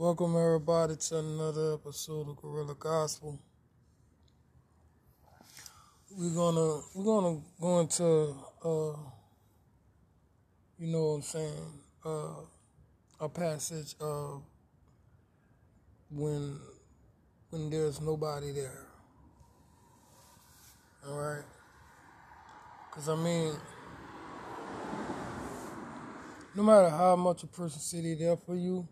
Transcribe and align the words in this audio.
Welcome 0.00 0.36
everybody 0.36 0.94
to 0.94 1.18
another 1.18 1.74
episode 1.74 2.28
of 2.28 2.36
Gorilla 2.36 2.76
Gospel. 2.78 3.36
We're 6.16 6.36
gonna 6.36 6.82
we're 6.94 7.04
gonna 7.04 7.40
go 7.60 7.80
into 7.80 8.36
uh 8.64 8.96
you 10.78 10.86
know 10.86 11.04
what 11.04 11.14
I'm 11.14 11.22
saying, 11.22 11.72
uh 12.06 12.30
a 13.18 13.28
passage 13.28 13.96
of 14.00 14.44
when 16.12 16.60
when 17.50 17.68
there's 17.68 18.00
nobody 18.00 18.52
there. 18.52 18.86
Alright? 21.08 21.44
Cause 22.92 23.08
I 23.08 23.16
mean 23.16 23.52
no 26.54 26.62
matter 26.62 26.88
how 26.88 27.16
much 27.16 27.42
a 27.42 27.48
person 27.48 28.00
they 28.00 28.14
there 28.14 28.36
for 28.36 28.54
you, 28.54 28.86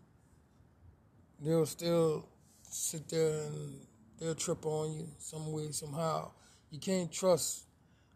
they'll 1.41 1.65
still 1.65 2.27
sit 2.63 3.07
there 3.09 3.43
and 3.43 3.79
they'll 4.19 4.35
trip 4.35 4.65
on 4.65 4.93
you 4.93 5.07
some 5.17 5.51
way, 5.51 5.71
somehow. 5.71 6.31
You 6.69 6.79
can't 6.79 7.11
trust 7.11 7.65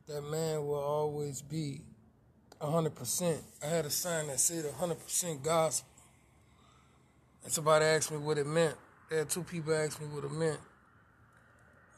that 0.07 0.21
man 0.21 0.65
will 0.65 0.75
always 0.75 1.41
be 1.41 1.81
100%. 2.61 3.39
I 3.63 3.67
had 3.67 3.85
a 3.85 3.89
sign 3.89 4.27
that 4.27 4.39
said 4.39 4.65
100% 4.65 5.43
gospel. 5.43 5.87
And 7.43 7.51
somebody 7.51 7.85
asked 7.85 8.11
me 8.11 8.17
what 8.17 8.37
it 8.37 8.45
meant. 8.45 8.75
There 9.09 9.19
had 9.19 9.29
two 9.29 9.43
people 9.43 9.73
asked 9.73 9.99
me 9.99 10.07
what 10.07 10.23
it 10.23 10.31
meant. 10.31 10.59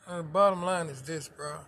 And 0.07 0.19
the 0.19 0.23
bottom 0.23 0.63
line 0.63 0.87
is 0.87 1.01
this, 1.01 1.27
bro. 1.27 1.59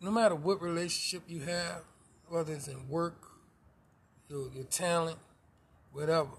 No 0.00 0.10
matter 0.10 0.34
what 0.34 0.62
relationship 0.62 1.22
you 1.28 1.40
have, 1.40 1.82
whether 2.28 2.52
it's 2.52 2.68
in 2.68 2.88
work, 2.88 3.26
your 4.28 4.50
your 4.52 4.64
talent, 4.64 5.18
whatever. 5.92 6.30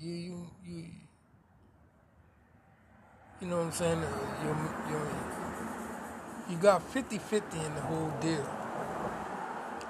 You 0.00 0.12
you 0.12 0.50
you 0.64 0.84
you 3.40 3.46
know 3.48 3.58
what 3.58 3.66
I'm 3.66 3.72
saying? 3.72 4.00
You 4.44 4.56
you 4.90 5.00
you 6.50 6.56
got 6.56 6.82
50-50 6.92 7.66
in 7.66 7.74
the 7.74 7.80
whole 7.80 8.12
deal. 8.20 8.46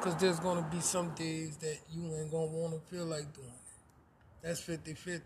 Cause 0.00 0.16
there's 0.16 0.40
gonna 0.40 0.66
be 0.70 0.80
some 0.80 1.10
days 1.10 1.56
that 1.58 1.76
you 1.92 2.04
ain't 2.14 2.30
gonna 2.30 2.46
wanna 2.46 2.78
feel 2.90 3.04
like 3.04 3.32
doing 3.34 3.48
it. 3.48 4.46
That's 4.46 4.60
50-50. 4.62 5.20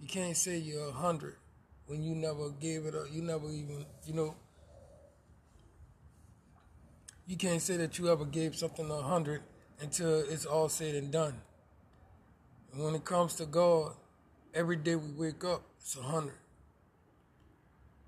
You 0.00 0.06
can't 0.06 0.36
say 0.36 0.58
you're 0.58 0.88
a 0.88 0.92
hundred 0.92 1.36
when 1.86 2.02
you 2.02 2.14
never 2.14 2.50
gave 2.50 2.86
it 2.86 2.94
up. 2.94 3.06
You 3.10 3.22
never 3.22 3.46
even 3.50 3.84
you 4.06 4.14
know 4.14 4.36
you 7.26 7.36
can't 7.36 7.62
say 7.62 7.76
that 7.78 7.98
you 7.98 8.10
ever 8.10 8.24
gave 8.24 8.54
something 8.54 8.88
a 8.88 9.02
hundred 9.02 9.42
until 9.80 10.20
it's 10.20 10.44
all 10.44 10.68
said 10.68 10.94
and 10.94 11.10
done. 11.10 11.34
When 12.74 12.94
it 12.94 13.04
comes 13.04 13.34
to 13.34 13.46
God, 13.46 13.92
every 14.54 14.76
day 14.76 14.96
we 14.96 15.10
wake 15.10 15.44
up, 15.44 15.62
it's 15.80 15.96
a 15.96 16.02
hundred. 16.02 16.38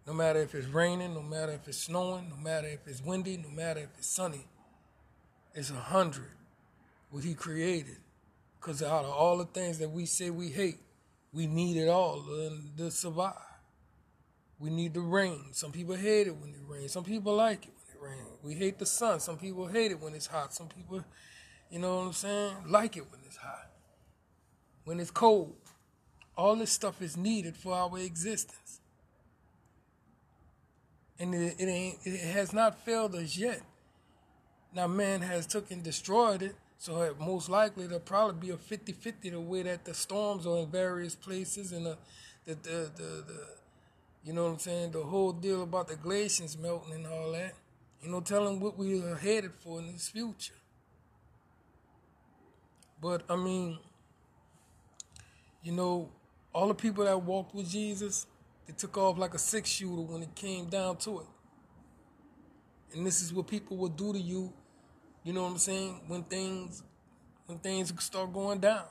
No 0.06 0.12
matter 0.12 0.41
if 0.41 0.55
it's 0.55 0.67
raining, 0.67 1.15
no 1.15 1.23
matter 1.23 1.53
if 1.53 1.69
it's 1.69 1.79
snowing, 1.79 2.31
no 2.31 2.37
matter 2.37 2.69
if 2.69 2.87
it's 2.87 3.03
windy, 3.03 3.37
no 3.37 3.51
matter 3.51 3.81
if 3.81 3.91
it's 3.98 4.06
sunny, 4.06 4.47
it's 5.55 5.71
a 5.71 5.75
hundred 5.75 6.31
what 7.11 7.25
He 7.25 7.34
created. 7.34 7.97
Because 8.61 8.83
out 8.83 9.05
of 9.05 9.11
all 9.11 9.39
the 9.39 9.45
things 9.45 9.79
that 9.79 9.91
we 9.91 10.06
say 10.06 10.31
we 10.31 10.48
hate, 10.48 10.81
we 11.33 11.47
need 11.47 11.77
it 11.77 11.89
all 11.89 12.25
to 12.77 12.91
survive. 12.91 13.34
We 14.59 14.71
need 14.71 14.95
the 14.95 15.01
rain. 15.01 15.47
Some 15.53 15.73
people 15.73 15.95
hate 15.95 16.27
it 16.27 16.37
when 16.37 16.51
it 16.51 16.61
rains. 16.67 16.93
Some 16.93 17.05
people 17.05 17.34
like 17.34 17.67
it 17.67 17.73
when 18.01 18.12
it 18.12 18.17
rains. 18.17 18.39
We 18.43 18.55
hate 18.55 18.78
the 18.78 18.87
sun. 18.87 19.21
Some 19.21 19.37
people 19.37 19.67
hate 19.67 19.91
it 19.91 20.01
when 20.01 20.15
it's 20.15 20.27
hot. 20.27 20.55
Some 20.55 20.69
people 20.69 21.05
you 21.71 21.81
know 21.81 21.97
what 21.97 22.03
I'm 22.03 22.12
saying? 22.12 22.55
Like 22.69 22.97
it 22.97 23.11
when 23.11 23.21
it's 23.27 23.37
hot, 23.37 23.69
when 24.85 25.01
it's 25.01 25.11
cold. 25.11 25.55
All 26.37 26.57
this 26.57 26.73
stuff 26.73 27.01
is 27.01 27.17
needed 27.17 27.57
for 27.57 27.75
our 27.75 27.99
existence. 27.99 28.81
And 31.19 31.35
it, 31.35 31.55
it, 31.59 31.97
it 32.05 32.21
has 32.33 32.53
not 32.53 32.84
failed 32.84 33.15
us 33.15 33.37
yet. 33.37 33.62
Now, 34.75 34.89
man 34.89 35.21
has 35.23 35.47
took 35.47 35.71
and 35.71 35.83
destroyed 35.83 36.43
it, 36.43 36.56
so 36.78 37.15
most 37.21 37.49
likely 37.49 37.87
there'll 37.87 38.00
probably 38.00 38.49
be 38.49 38.53
a 38.53 38.56
50 38.56 38.93
50 38.93 39.31
the 39.31 39.41
way 39.41 39.62
that 39.62 39.84
the 39.84 39.94
storms 39.94 40.47
are 40.47 40.59
in 40.59 40.67
various 40.67 41.15
places 41.15 41.71
and 41.71 41.87
the, 41.87 41.97
the, 42.44 42.55
the, 42.55 42.91
the, 42.97 43.03
the 43.27 43.47
you 44.25 44.33
know 44.33 44.44
what 44.44 44.53
I'm 44.53 44.59
saying, 44.59 44.93
the 44.93 45.03
whole 45.03 45.33
deal 45.33 45.62
about 45.62 45.87
the 45.87 45.97
glaciers 45.97 46.56
melting 46.56 46.94
and 46.94 47.06
all 47.06 47.33
that. 47.33 47.53
You 48.03 48.11
know, 48.11 48.21
telling 48.21 48.59
what 48.59 48.78
we 48.78 49.03
are 49.03 49.17
headed 49.17 49.53
for 49.61 49.78
in 49.78 49.93
this 49.93 50.09
future. 50.09 50.55
But 53.00 53.23
I 53.28 53.37
mean, 53.37 53.78
you 55.64 55.72
know, 55.72 56.10
all 56.52 56.69
the 56.69 56.75
people 56.75 57.04
that 57.04 57.20
walked 57.20 57.54
with 57.54 57.69
Jesus, 57.69 58.26
they 58.66 58.72
took 58.75 58.97
off 58.97 59.19
like 59.19 59.34
a 59.34 59.38
six 59.38 59.69
shooter 59.69 60.02
when 60.02 60.22
it 60.22 60.34
came 60.34 60.66
down 60.66 60.98
to 60.98 61.20
it. 61.20 61.26
And 62.92 63.04
this 63.04 63.20
is 63.20 63.32
what 63.32 63.48
people 63.48 63.76
will 63.76 63.88
do 63.88 64.12
to 64.12 64.19
you, 64.19 64.52
you 65.25 65.32
know 65.32 65.42
what 65.42 65.50
I'm 65.52 65.58
saying, 65.58 66.02
when 66.06 66.22
things 66.22 66.82
when 67.47 67.58
things 67.58 67.92
start 68.02 68.32
going 68.32 68.60
down. 68.60 68.84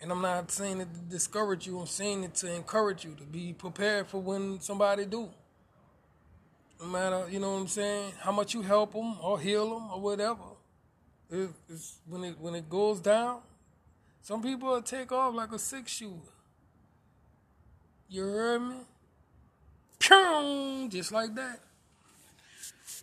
And 0.00 0.10
I'm 0.10 0.22
not 0.22 0.50
saying 0.50 0.80
it 0.80 0.88
to 0.94 1.00
discourage 1.00 1.66
you, 1.66 1.80
I'm 1.80 1.86
saying 1.86 2.24
it 2.24 2.34
to 2.36 2.54
encourage 2.54 3.04
you 3.04 3.14
to 3.16 3.24
be 3.24 3.52
prepared 3.52 4.06
for 4.06 4.20
when 4.20 4.60
somebody 4.60 5.04
do. 5.04 5.28
No 6.80 6.86
matter, 6.86 7.28
you 7.30 7.40
know 7.40 7.52
what 7.52 7.60
I'm 7.60 7.68
saying, 7.68 8.12
how 8.20 8.32
much 8.32 8.54
you 8.54 8.62
help 8.62 8.92
them 8.92 9.16
or 9.20 9.38
heal 9.38 9.70
them 9.70 9.90
or 9.90 10.00
whatever 10.00 10.42
it, 11.32 11.50
it's, 11.68 11.98
when 12.06 12.24
it 12.24 12.38
when 12.38 12.54
it 12.54 12.68
goes 12.68 13.00
down, 13.00 13.40
some 14.22 14.40
people 14.40 14.68
will 14.68 14.82
take 14.82 15.10
off 15.10 15.34
like 15.34 15.50
a 15.50 15.58
six 15.58 15.90
shooter. 15.90 16.14
You 18.08 18.22
heard 18.22 18.62
me? 18.62 18.76
Pew! 19.98 20.88
Just 20.88 21.10
like 21.10 21.34
that. 21.34 21.58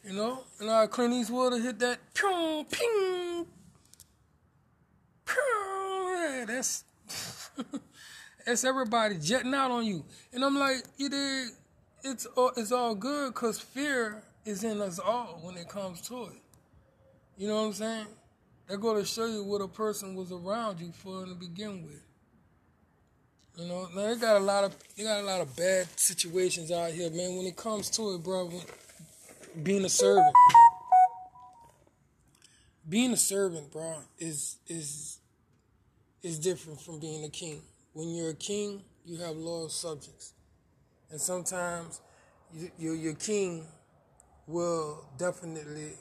You 0.06 0.13
know? 0.13 0.44
And 0.59 0.69
our 0.69 0.88
Clint 0.88 1.13
Eastwood 1.13 1.52
will 1.52 1.62
hit 1.62 1.78
that 1.80 2.00
pew, 2.13 2.66
ping, 2.72 3.46
pew. 5.25 6.16
Yeah, 6.16 6.46
that's 6.47 6.85
that's 8.46 8.63
everybody 8.63 9.18
jetting 9.18 9.53
out 9.53 9.72
on 9.72 9.86
you. 9.86 10.06
And 10.31 10.46
I'm 10.46 10.57
like, 10.57 10.84
you 10.97 11.09
did. 11.09 11.50
It's 12.01 12.25
all, 12.28 12.53
it's 12.56 12.72
all 12.72 12.96
good 12.96 13.34
because 13.34 13.59
fear 13.59 14.24
is 14.46 14.63
in 14.63 14.80
us 14.80 15.00
all 15.00 15.40
when 15.44 15.57
it 15.57 15.68
comes 15.68 16.00
to 16.07 16.25
it. 16.25 16.41
You 17.38 17.50
know 17.50 17.56
what 17.56 17.68
I'm 17.68 17.74
saying? 17.74 18.07
They're 18.69 18.78
going 18.78 19.00
to 19.00 19.06
show 19.06 19.25
you 19.25 19.44
what 19.44 19.62
a 19.62 19.68
person 19.68 20.13
was 20.13 20.31
around 20.31 20.80
you 20.80 20.91
for 20.91 21.25
to 21.25 21.34
begin 21.34 21.84
with. 21.84 22.03
You 23.57 23.68
know, 23.68 23.88
now 23.96 24.13
they 24.13 24.16
got 24.16 24.38
a 24.38 24.40
lot 24.40 24.63
of 24.63 24.75
they 24.96 25.03
got 25.03 25.22
a 25.22 25.24
lot 25.24 25.41
of 25.41 25.56
bad 25.56 25.88
situations 26.00 26.72
out 26.72 26.91
here, 26.91 27.09
man. 27.09 27.35
When 27.35 27.47
it 27.47 27.57
comes 27.57 27.90
to 27.90 28.13
it, 28.13 28.24
bro, 28.24 28.52
being 29.63 29.84
a 29.84 29.90
servant, 29.90 30.34
being 32.88 33.12
a 33.12 33.18
servant, 33.18 33.72
bro, 33.72 33.96
is 34.19 34.57
is 34.68 35.18
is 36.22 36.38
different 36.38 36.80
from 36.80 37.00
being 37.00 37.25
a 37.25 37.30
king. 37.30 37.63
When 37.94 38.13
you're 38.13 38.30
a 38.30 38.36
king, 38.36 38.84
you 39.03 39.18
have 39.18 39.36
loyal 39.36 39.69
subjects, 39.69 40.34
and 41.09 41.19
sometimes 41.19 42.01
you, 42.53 42.69
your 42.78 42.96
your 42.96 43.16
king 43.16 43.66
will 44.46 45.09
definitely. 45.18 45.94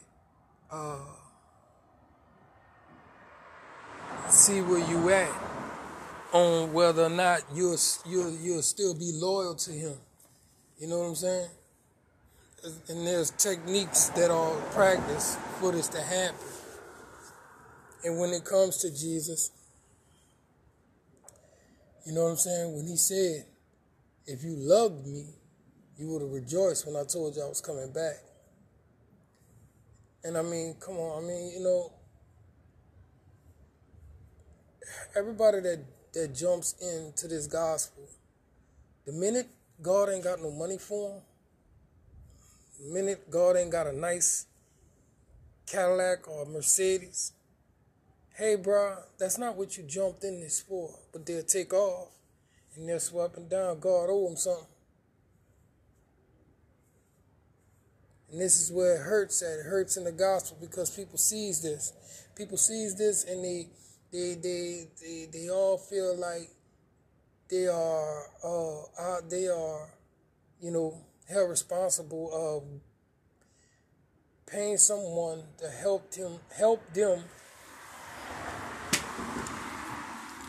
Uh, 0.71 0.99
see 4.31 4.61
where 4.61 4.87
you 4.89 5.09
at 5.11 5.31
on 6.33 6.73
whether 6.73 7.05
or 7.05 7.11
not 7.11 7.43
you'll 7.55 7.77
you'll 8.07 8.37
you'll 8.37 8.63
still 8.63 8.95
be 8.95 9.13
loyal 9.15 9.55
to 9.55 9.73
him. 9.73 9.95
You 10.79 10.89
know 10.89 10.99
what 10.99 11.07
I'm 11.07 11.15
saying? 11.15 11.49
And 12.89 13.07
there's 13.07 13.31
techniques 13.31 14.09
that 14.11 14.31
are 14.31 14.55
practiced 14.73 15.39
for 15.61 15.73
this 15.73 15.89
to 15.89 16.01
happen. 16.01 16.39
And 18.05 18.19
when 18.19 18.31
it 18.31 18.45
comes 18.45 18.79
to 18.79 18.91
Jesus, 18.91 19.51
you 22.07 22.13
know 22.15 22.25
what 22.25 22.31
I'm 22.31 22.37
saying? 22.37 22.77
When 22.77 22.87
he 22.87 22.97
said, 22.97 23.45
if 24.27 24.43
you 24.43 24.55
loved 24.57 25.07
me, 25.07 25.27
you 25.97 26.09
would 26.09 26.23
have 26.23 26.31
rejoiced 26.31 26.87
when 26.87 26.97
I 26.97 27.05
told 27.05 27.37
you 27.37 27.43
I 27.43 27.49
was 27.49 27.61
coming 27.61 27.93
back. 27.93 28.17
And 30.25 30.37
I 30.37 30.43
mean, 30.43 30.77
come 30.81 30.97
on, 30.97 31.25
I 31.25 31.27
mean, 31.27 31.53
you 31.53 31.61
know, 31.61 31.93
everybody 35.17 35.61
that 35.61 35.85
that 36.15 36.35
jumps 36.35 36.75
into 36.81 37.29
this 37.29 37.47
gospel, 37.47 38.05
the 39.07 39.13
minute 39.13 39.49
God 39.81 40.09
ain't 40.09 40.25
got 40.25 40.41
no 40.41 40.51
money 40.51 40.79
for 40.79 41.11
them, 41.11 41.23
the 42.81 42.93
minute 42.93 43.31
God 43.31 43.57
ain't 43.57 43.71
got 43.71 43.87
a 43.87 43.93
nice 43.93 44.47
Cadillac 45.67 46.27
or 46.29 46.47
Mercedes, 46.47 47.33
hey, 48.37 48.57
bro, 48.57 48.97
that's 49.19 49.37
not 49.37 49.57
what 49.57 49.77
you 49.77 49.85
jumped 49.85 50.25
in 50.25 50.41
this 50.41 50.61
for. 50.61 50.91
But 51.13 51.27
they'll 51.27 51.43
take 51.43 51.75
off 51.75 52.09
and 52.75 52.89
they'll 52.89 53.01
swap 53.01 53.37
and 53.37 53.51
down. 53.51 53.81
God 53.81 54.09
owe 54.09 54.27
them 54.27 54.37
something. 54.37 54.67
And 58.31 58.41
this 58.41 58.61
is 58.61 58.71
where 58.71 58.97
it 58.97 59.03
hurts 59.03 59.43
at. 59.43 59.61
It 59.61 59.67
hurts 59.67 59.97
in 59.97 60.05
the 60.05 60.13
gospel 60.13 60.59
because 60.61 60.91
people 60.91 61.19
sees 61.19 61.61
this. 61.63 61.93
People 62.37 62.59
sees 62.59 62.95
this 62.95 63.25
and 63.25 63.45
they 63.45 63.69
they 64.13 64.35
they 64.35 64.89
they 65.01 65.29
they 65.33 65.51
all 65.51 65.79
feel 65.79 66.17
like 66.17 66.51
they 67.51 67.67
are 67.67 68.27
uh, 68.45 68.83
uh 68.99 69.21
they 69.29 69.49
are 69.49 69.91
you 70.61 70.71
know 70.71 70.95
held 71.29 71.51
responsible 71.51 72.31
of 72.33 72.63
paying 74.51 74.79
someone 74.79 75.43
to 75.59 75.69
help 75.69 76.15
him 76.15 76.33
help 76.57 76.81
them 76.95 77.23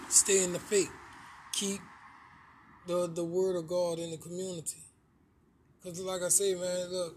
stay 0.09 0.43
in 0.43 0.53
the 0.53 0.59
faith 0.59 0.91
keep 1.53 1.81
the 2.87 3.07
the 3.07 3.23
word 3.23 3.55
of 3.55 3.67
god 3.67 3.99
in 3.99 4.11
the 4.11 4.17
community. 4.17 4.83
Because 5.83 5.99
like 6.01 6.21
i 6.21 6.29
say 6.29 6.55
man 6.55 6.91
look 6.91 7.15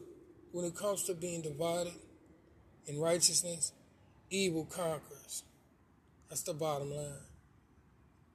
when 0.51 0.65
it 0.65 0.75
comes 0.75 1.05
to 1.05 1.15
being 1.15 1.43
divided 1.43 1.95
in 2.87 2.99
righteousness 3.01 3.73
evil 4.31 4.65
conquers 4.65 5.22
that's 6.33 6.45
the 6.45 6.55
bottom 6.55 6.91
line 6.91 7.13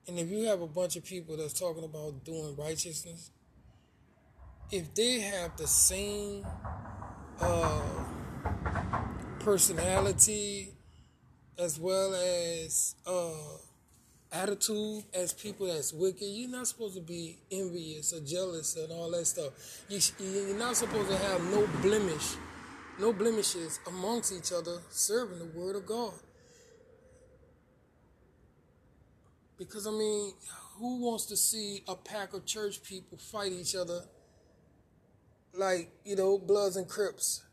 and 0.08 0.20
if 0.20 0.30
you 0.30 0.44
have 0.44 0.62
a 0.62 0.68
bunch 0.68 0.96
of 0.96 1.04
people 1.04 1.36
that's 1.36 1.60
talking 1.60 1.84
about 1.84 2.24
doing 2.24 2.56
righteousness 2.56 3.32
if 4.70 4.94
they 4.94 5.20
have 5.20 5.58
the 5.58 5.66
same 5.66 6.46
uh, 7.42 7.82
personality 9.40 10.70
as 11.58 11.80
well 11.80 12.14
as 12.14 12.94
uh, 13.08 13.32
attitude 14.32 15.04
as 15.14 15.34
people 15.34 15.68
that's 15.68 15.94
wicked, 15.94 16.26
you're 16.26 16.50
not 16.50 16.68
supposed 16.68 16.96
to 16.96 17.02
be 17.02 17.40
envious 17.52 18.14
or 18.14 18.20
jealous 18.20 18.76
and 18.76 18.92
all 18.92 19.10
that 19.12 19.26
stuff. 19.26 19.86
You, 19.90 20.00
you're 20.20 20.58
not 20.58 20.76
supposed 20.76 21.10
to 21.10 21.18
have 21.18 21.42
no 21.46 21.68
blemish, 21.82 22.36
no 23.00 23.14
blemishes 23.14 23.80
amongst 23.88 24.34
each 24.34 24.52
other, 24.52 24.80
serving 24.90 25.40
the 25.40 25.46
word 25.58 25.76
of 25.76 25.86
God. 25.86 26.14
Because 29.58 29.88
I 29.88 29.92
mean, 29.92 30.34
who 30.78 31.02
wants 31.04 31.26
to 31.28 31.38
see 31.38 31.84
a 31.88 31.96
pack 31.96 32.34
of 32.34 32.46
church 32.46 32.84
people 32.84 33.18
fight 33.18 33.52
each 33.52 33.76
other 33.76 34.02
like, 35.54 35.90
you 36.06 36.16
know, 36.16 36.38
Bloods 36.38 36.76
and 36.76 36.88
Crips, 36.88 37.44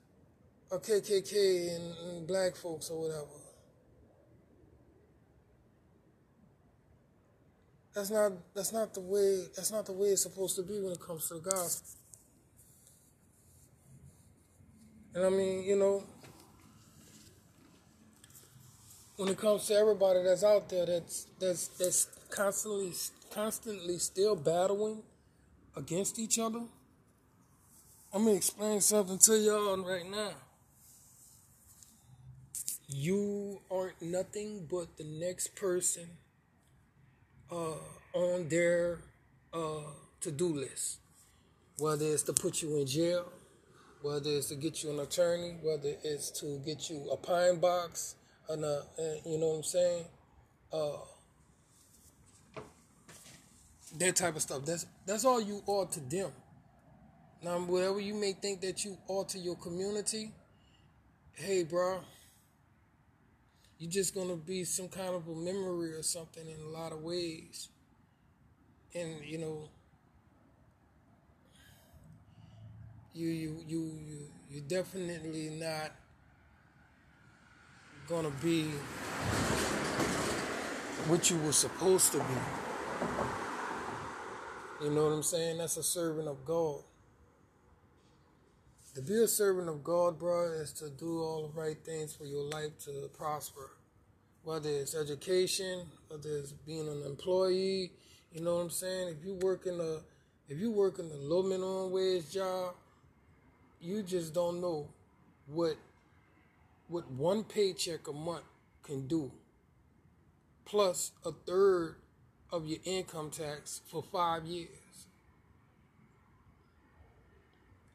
or 0.70 0.80
KKK 0.80 1.76
and, 1.76 1.94
and 2.08 2.26
black 2.26 2.56
folks 2.56 2.90
or 2.90 3.00
whatever. 3.00 3.26
That's 7.94 8.10
not 8.10 8.32
that's 8.54 8.72
not 8.72 8.92
the 8.92 9.00
way 9.00 9.44
that's 9.54 9.70
not 9.70 9.86
the 9.86 9.92
way 9.92 10.08
it's 10.08 10.24
supposed 10.24 10.56
to 10.56 10.62
be 10.62 10.80
when 10.80 10.92
it 10.92 11.00
comes 11.00 11.28
to 11.28 11.34
the 11.34 11.48
gospel. 11.48 12.00
And 15.14 15.24
I 15.24 15.28
mean, 15.30 15.62
you 15.62 15.76
know, 15.76 16.02
when 19.16 19.28
it 19.28 19.38
comes 19.38 19.66
to 19.66 19.74
everybody 19.74 20.22
that's 20.22 20.44
out 20.44 20.68
there 20.68 20.86
that's 20.86 21.26
that's 21.40 21.68
that's 21.68 22.08
constantly 22.30 22.92
constantly 23.32 23.98
still 23.98 24.36
battling 24.36 25.02
against 25.76 26.18
each 26.18 26.38
other 26.38 26.62
I'm 28.14 28.26
gonna 28.26 28.36
explain 28.36 28.80
something 28.80 29.18
to 29.24 29.36
y'all 29.36 29.76
right 29.78 30.08
now. 30.08 30.30
You 32.86 33.60
aren't 33.68 34.00
nothing 34.00 34.68
but 34.70 34.96
the 34.96 35.02
next 35.02 35.56
person 35.56 36.10
uh, 37.50 37.74
on 38.12 38.48
their 38.48 39.00
uh, 39.52 39.90
to-do 40.20 40.46
list. 40.46 41.00
Whether 41.78 42.04
it's 42.04 42.22
to 42.24 42.32
put 42.32 42.62
you 42.62 42.78
in 42.78 42.86
jail, 42.86 43.32
whether 44.00 44.30
it's 44.30 44.46
to 44.50 44.54
get 44.54 44.84
you 44.84 44.90
an 44.90 45.00
attorney, 45.00 45.56
whether 45.60 45.96
it's 46.04 46.30
to 46.38 46.60
get 46.64 46.88
you 46.88 47.10
a 47.10 47.16
pine 47.16 47.58
box, 47.58 48.14
and 48.48 48.64
a, 48.64 48.82
you 49.24 49.38
know 49.38 49.48
what 49.48 49.56
I'm 49.56 49.62
saying, 49.62 50.04
uh, 50.72 50.96
that 53.98 54.16
type 54.16 54.36
of 54.36 54.42
stuff. 54.42 54.64
That's 54.64 54.86
that's 55.06 55.24
all 55.24 55.40
you 55.40 55.62
are 55.68 55.86
to 55.86 56.00
them. 56.00 56.30
Now, 57.42 57.58
whatever 57.58 58.00
you 58.00 58.14
may 58.14 58.32
think 58.32 58.60
that 58.62 58.84
you 58.84 58.96
are 59.08 59.24
to 59.24 59.38
your 59.38 59.56
community, 59.56 60.32
hey, 61.34 61.62
bro, 61.64 62.00
you're 63.78 63.90
just 63.90 64.14
gonna 64.14 64.36
be 64.36 64.64
some 64.64 64.88
kind 64.88 65.14
of 65.14 65.28
a 65.28 65.34
memory 65.34 65.92
or 65.92 66.02
something 66.02 66.44
in 66.48 66.60
a 66.66 66.68
lot 66.68 66.92
of 66.92 67.02
ways. 67.02 67.68
And 68.94 69.24
you 69.24 69.38
know, 69.38 69.68
you 73.12 73.28
you 73.28 73.64
you 73.66 73.98
you 74.06 74.18
you're 74.50 74.62
definitely 74.62 75.50
not 75.50 75.92
gonna 78.08 78.30
be 78.42 78.70
what 81.06 81.30
you 81.30 81.38
were 81.38 81.52
supposed 81.52 82.12
to 82.12 82.18
be. 82.18 82.24
You 84.82 84.90
know 84.90 85.04
what 85.04 85.12
I'm 85.12 85.22
saying? 85.22 85.58
That's 85.58 85.76
a 85.76 85.82
servant 85.82 86.28
of 86.28 86.44
God. 86.44 86.82
To 88.94 89.02
be 89.02 89.22
a 89.22 89.28
servant 89.28 89.68
of 89.68 89.82
God, 89.82 90.18
bro, 90.18 90.52
is 90.52 90.72
to 90.74 90.88
do 90.90 91.20
all 91.20 91.48
the 91.48 91.60
right 91.60 91.76
things 91.84 92.14
for 92.14 92.24
your 92.24 92.44
life 92.44 92.78
to 92.84 93.10
prosper. 93.16 93.70
Whether 94.44 94.70
it's 94.70 94.94
education, 94.94 95.86
whether 96.08 96.36
it's 96.38 96.52
being 96.52 96.88
an 96.88 97.02
employee, 97.04 97.92
you 98.32 98.40
know 98.40 98.56
what 98.56 98.62
I'm 98.62 98.70
saying? 98.70 99.08
If 99.08 99.24
you 99.24 99.34
work 99.34 99.66
in 99.66 99.80
a 99.80 100.00
if 100.48 100.58
you 100.58 100.70
work 100.70 100.98
in 100.98 101.06
a 101.06 101.16
low 101.16 101.42
minimum 101.42 101.90
wage 101.90 102.30
job, 102.30 102.74
you 103.80 104.02
just 104.02 104.34
don't 104.34 104.60
know 104.60 104.88
what 105.46 105.76
what 106.88 107.10
one 107.10 107.44
paycheck 107.44 108.06
a 108.08 108.12
month 108.12 108.44
can 108.82 109.06
do. 109.06 109.32
Plus 110.64 111.12
a 111.24 111.32
third 111.32 111.96
of 112.50 112.66
your 112.66 112.78
income 112.84 113.30
tax 113.30 113.80
for 113.90 114.02
five 114.02 114.44
years. 114.44 114.68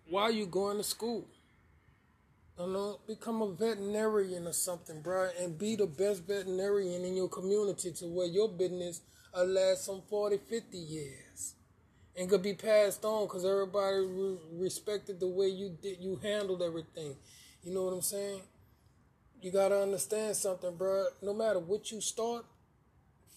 Why 0.10 0.24
are 0.24 0.32
you 0.32 0.48
going 0.48 0.78
to 0.78 0.84
school? 0.84 1.28
You 2.60 2.68
know, 2.68 3.00
become 3.08 3.42
a 3.42 3.52
veterinarian 3.54 4.48
or 4.48 4.54
something, 4.54 5.02
bro, 5.02 5.30
and 5.40 5.58
be 5.58 5.76
the 5.76 5.86
best 5.86 6.26
veterinarian 6.28 7.06
in 7.06 7.16
your 7.16 7.30
community 7.30 7.92
to 7.94 8.06
where 8.06 8.28
your 8.28 8.50
business 8.50 9.02
will 9.34 9.46
last 9.46 9.86
some 9.86 10.02
40, 10.10 10.40
50 10.50 10.78
years. 10.78 11.56
And 12.18 12.30
could 12.30 12.44
be 12.44 12.54
passed 12.54 13.06
on 13.06 13.28
because 13.28 13.46
everybody 13.46 13.98
re- 14.00 14.38
respected 14.54 15.20
the 15.22 15.28
way 15.28 15.48
you 15.48 15.78
did, 15.82 16.00
you 16.02 16.20
handled 16.22 16.62
everything. 16.62 17.16
You 17.64 17.74
know 17.74 17.84
what 17.84 17.94
I'm 17.94 18.02
saying? 18.02 18.42
You 19.42 19.52
got 19.52 19.70
to 19.70 19.82
understand 19.82 20.36
something, 20.36 20.76
bro. 20.76 21.08
No 21.22 21.34
matter 21.34 21.60
what 21.60 21.92
you 21.92 22.02
start, 22.02 22.46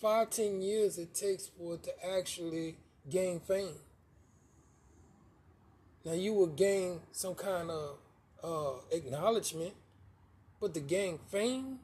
five, 0.01 0.31
ten 0.31 0.61
years 0.61 0.99
it 0.99 1.15
takes 1.15 1.47
for 1.47 1.75
it 1.75 1.85
to 1.85 1.93
actually 2.17 2.77
gain 3.09 3.39
fame. 3.39 3.79
Now 6.05 6.15
you 6.15 6.33
will 6.35 6.49
gain 6.49 7.01
some 7.13 7.37
kind 7.37 7.71
of 7.71 7.99
uh, 8.43 8.81
acknowledgement, 8.91 9.75
but 10.61 10.75
to 10.75 10.81
gain 10.81 11.21
fame, 11.31 11.79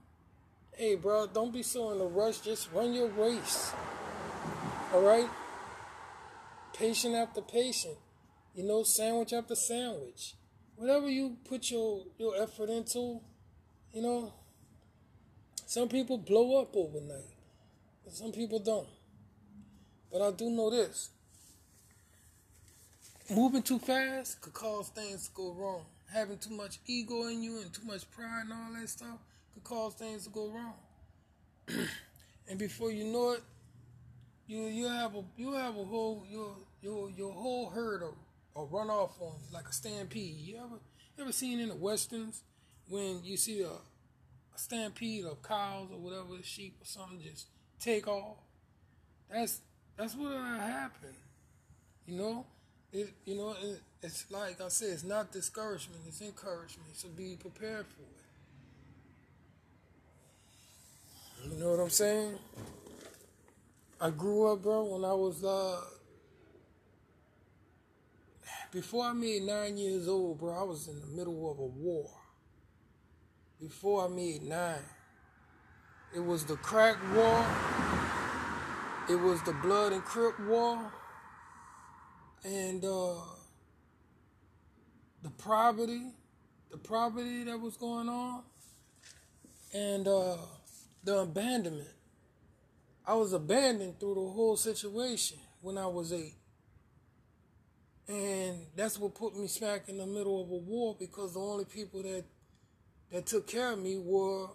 hey, 0.76 0.96
bro, 0.96 1.28
don't 1.28 1.52
be 1.52 1.62
so 1.62 1.92
in 1.92 2.00
a 2.00 2.04
rush. 2.04 2.40
Just 2.40 2.72
run 2.72 2.92
your 2.94 3.08
race. 3.08 3.72
All 4.92 5.02
right. 5.02 5.28
Patient 6.72 7.14
after 7.14 7.40
patient, 7.40 7.96
you 8.54 8.64
know, 8.64 8.82
sandwich 8.82 9.32
after 9.32 9.54
sandwich. 9.54 10.34
Whatever 10.76 11.08
you 11.08 11.36
put 11.44 11.70
your 11.70 12.04
your 12.18 12.40
effort 12.40 12.68
into, 12.68 13.20
you 13.92 14.02
know. 14.02 14.32
Some 15.66 15.88
people 15.88 16.16
blow 16.16 16.62
up 16.62 16.74
overnight, 16.74 17.34
but 18.02 18.14
some 18.14 18.32
people 18.32 18.58
don't. 18.58 18.88
But 20.10 20.22
I 20.22 20.30
do 20.30 20.48
know 20.48 20.70
this 20.70 21.10
moving 23.30 23.62
too 23.62 23.78
fast 23.78 24.40
could 24.40 24.54
cause 24.54 24.88
things 24.88 25.28
to 25.28 25.34
go 25.34 25.52
wrong. 25.52 25.84
Having 26.12 26.38
too 26.38 26.54
much 26.54 26.78
ego 26.86 27.26
in 27.26 27.42
you 27.42 27.60
and 27.60 27.72
too 27.72 27.84
much 27.84 28.10
pride 28.10 28.44
and 28.44 28.52
all 28.52 28.80
that 28.80 28.88
stuff 28.88 29.18
could 29.52 29.64
cause 29.64 29.94
things 29.94 30.24
to 30.24 30.30
go 30.30 30.48
wrong. 30.48 30.74
and 32.48 32.58
before 32.58 32.90
you 32.90 33.04
know 33.04 33.32
it, 33.32 33.42
you 34.46 34.62
you 34.68 34.88
have 34.88 35.14
a 35.14 35.22
you 35.36 35.52
have 35.52 35.76
a 35.76 35.84
whole 35.84 36.24
your 36.30 36.56
your 36.80 37.10
your 37.10 37.32
whole 37.32 37.68
herd 37.68 38.02
of 38.02 38.14
or 38.54 38.64
run 38.66 38.88
off 38.88 39.20
on 39.20 39.34
like 39.52 39.68
a 39.68 39.72
stampede. 39.72 40.38
You 40.38 40.56
ever 40.56 40.80
you 41.16 41.22
ever 41.22 41.32
seen 41.32 41.60
in 41.60 41.68
the 41.68 41.74
westerns 41.74 42.42
when 42.88 43.20
you 43.24 43.36
see 43.36 43.62
a, 43.62 43.70
a 43.70 44.58
stampede 44.58 45.24
of 45.24 45.42
cows 45.42 45.88
or 45.92 45.98
whatever 45.98 46.42
sheep 46.42 46.76
or 46.80 46.84
something 46.84 47.20
just 47.22 47.46
take 47.80 48.06
off? 48.08 48.36
That's 49.30 49.60
that's 49.96 50.14
what 50.14 50.32
happened. 50.32 51.14
You 52.06 52.16
know, 52.16 52.46
it, 52.92 53.12
you 53.24 53.36
know, 53.36 53.54
it, 53.60 53.80
it's 54.02 54.30
like 54.30 54.60
I 54.60 54.68
said, 54.68 54.90
it's 54.90 55.04
not 55.04 55.32
discouragement, 55.32 56.00
it's 56.06 56.20
encouragement. 56.20 56.94
So 56.94 57.08
be 57.08 57.36
prepared 57.38 57.86
for 57.86 58.02
it. 58.02 58.18
You 61.52 61.58
know 61.60 61.70
what 61.70 61.80
I'm 61.80 61.90
saying? 61.90 62.38
I 64.00 64.10
grew 64.10 64.52
up, 64.52 64.62
bro, 64.62 64.84
when 64.84 65.04
I 65.04 65.12
was, 65.12 65.44
uh, 65.44 65.80
before 68.70 69.04
I 69.04 69.12
made 69.12 69.42
nine 69.42 69.76
years 69.76 70.08
old, 70.08 70.38
bro, 70.38 70.58
I 70.58 70.62
was 70.62 70.88
in 70.88 71.00
the 71.00 71.06
middle 71.06 71.50
of 71.50 71.58
a 71.58 71.66
war. 71.66 72.08
Before 73.60 74.04
I 74.04 74.08
made 74.08 74.42
nine, 74.42 74.78
it 76.14 76.20
was 76.20 76.44
the 76.44 76.56
crack 76.56 76.96
war 77.14 77.44
it 79.08 79.18
was 79.18 79.40
the 79.42 79.54
Blood 79.54 79.92
and 79.92 80.04
Crip 80.04 80.38
War, 80.40 80.92
and 82.44 82.84
uh, 82.84 83.14
the 85.22 85.30
property, 85.38 86.12
the 86.70 86.76
property 86.76 87.42
that 87.44 87.58
was 87.58 87.78
going 87.78 88.10
on, 88.10 88.42
and 89.72 90.06
uh, 90.06 90.36
the 91.04 91.20
abandonment. 91.20 91.88
I 93.06 93.14
was 93.14 93.32
abandoned 93.32 93.98
through 93.98 94.16
the 94.16 94.28
whole 94.28 94.58
situation 94.58 95.38
when 95.62 95.78
I 95.78 95.86
was 95.86 96.12
eight. 96.12 96.34
And 98.08 98.66
that's 98.76 98.98
what 98.98 99.14
put 99.14 99.34
me 99.34 99.46
smack 99.46 99.88
in 99.88 99.96
the 99.96 100.06
middle 100.06 100.42
of 100.42 100.50
a 100.50 100.56
war 100.56 100.94
because 100.98 101.32
the 101.32 101.40
only 101.40 101.64
people 101.64 102.02
that 102.02 102.24
that 103.12 103.26
took 103.26 103.46
care 103.46 103.72
of 103.72 103.78
me 103.78 103.96
were 103.98 104.48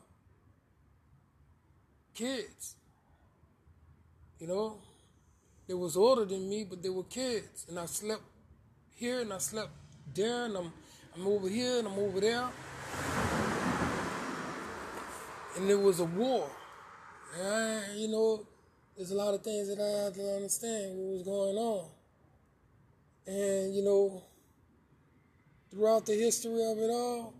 kids. 2.13 2.75
You 4.39 4.47
know, 4.47 4.77
they 5.67 5.73
was 5.73 5.95
older 5.97 6.25
than 6.25 6.49
me, 6.49 6.65
but 6.69 6.83
they 6.83 6.89
were 6.89 7.03
kids, 7.03 7.65
and 7.69 7.79
I 7.79 7.85
slept 7.85 8.23
here 8.95 9.21
and 9.21 9.33
I 9.33 9.37
slept 9.37 9.71
there, 10.13 10.45
and 10.45 10.57
I'm 10.57 10.73
I'm 11.15 11.27
over 11.27 11.47
here 11.47 11.79
and 11.79 11.87
I'm 11.87 11.99
over 11.99 12.19
there, 12.19 12.49
and 15.55 15.69
there 15.69 15.77
was 15.77 15.99
a 15.99 16.05
war. 16.05 16.49
And 17.37 17.47
I, 17.47 17.93
you 17.95 18.07
know, 18.07 18.45
there's 18.95 19.11
a 19.11 19.15
lot 19.15 19.33
of 19.33 19.41
things 19.43 19.67
that 19.67 19.79
I 19.79 20.05
had 20.05 20.13
to 20.15 20.35
understand 20.35 20.97
what 20.97 21.13
was 21.13 21.23
going 21.23 21.57
on, 21.57 21.89
and 23.25 23.75
you 23.75 23.83
know, 23.83 24.23
throughout 25.71 26.05
the 26.05 26.13
history 26.13 26.63
of 26.65 26.77
it 26.77 26.89
all, 26.89 27.33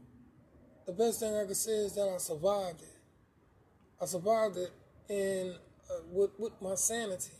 the 0.86 0.92
best 0.92 1.20
thing 1.20 1.36
I 1.36 1.46
could 1.46 1.56
say 1.56 1.72
is 1.72 1.94
that 1.96 2.12
I 2.14 2.18
survived 2.18 2.82
it. 2.82 2.98
I 4.02 4.06
survived 4.06 4.58
it 4.58 4.72
and 5.10 5.56
uh, 5.90 6.02
with 6.12 6.32
with 6.38 6.54
my 6.62 6.76
sanity, 6.76 7.32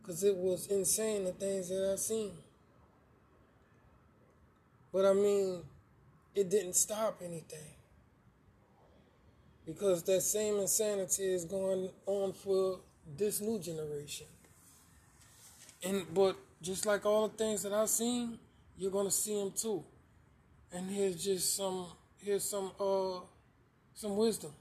because 0.00 0.22
it 0.24 0.36
was 0.36 0.66
insane 0.66 1.24
the 1.24 1.32
things 1.32 1.68
that 1.68 1.90
I've 1.92 1.98
seen. 1.98 2.32
But 4.92 5.06
I 5.06 5.12
mean, 5.14 5.62
it 6.34 6.50
didn't 6.50 6.74
stop 6.74 7.20
anything. 7.24 7.70
Because 9.64 10.02
that 10.04 10.22
same 10.22 10.56
insanity 10.58 11.22
is 11.24 11.44
going 11.44 11.88
on 12.06 12.32
for 12.32 12.80
this 13.16 13.40
new 13.40 13.58
generation. 13.58 14.26
And 15.84 16.04
but 16.12 16.36
just 16.60 16.84
like 16.84 17.06
all 17.06 17.28
the 17.28 17.36
things 17.36 17.62
that 17.62 17.72
I've 17.72 17.88
seen, 17.88 18.38
you're 18.76 18.90
gonna 18.90 19.10
see 19.10 19.38
them 19.38 19.52
too. 19.52 19.84
And 20.72 20.90
here's 20.90 21.22
just 21.22 21.56
some 21.56 21.86
here's 22.22 22.44
some 22.44 22.70
uh 22.80 23.20
some 23.94 24.16
wisdom. 24.16 24.52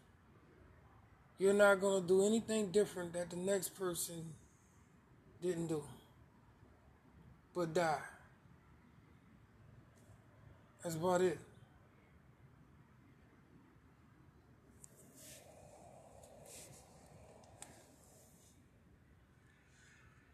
You're 1.38 1.53
not 1.53 1.80
to 2.01 2.08
do 2.08 2.25
anything 2.25 2.72
different 2.72 3.13
that 3.13 3.30
the 3.30 3.36
next 3.36 3.70
person 3.70 4.34
didn't 5.41 5.68
do. 5.68 5.84
But 7.56 7.74
die. 7.74 7.98
That's 10.84 10.96
about 10.96 11.22
it. 11.22 11.39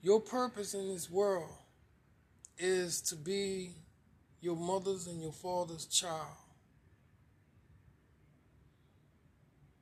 Your 0.01 0.21
purpose 0.21 0.73
in 0.73 0.87
this 0.87 1.09
world 1.09 1.49
is 2.57 3.01
to 3.01 3.15
be 3.15 3.71
your 4.39 4.55
mother's 4.55 5.07
and 5.07 5.21
your 5.21 5.33
father's 5.33 5.85
child. 5.85 6.46